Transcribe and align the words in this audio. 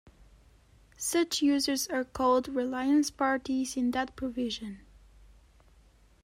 Such 0.97 1.43
users 1.43 1.85
are 1.85 2.03
called 2.03 2.47
"reliance 2.47 3.11
parties" 3.11 3.77
in 3.77 3.91
that 3.91 4.15
provision. 4.15 4.79